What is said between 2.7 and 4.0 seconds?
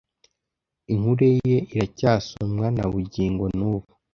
na bugingo nubu